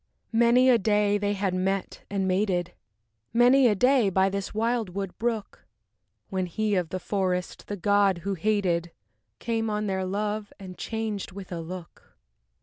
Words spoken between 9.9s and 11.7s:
love and changed with a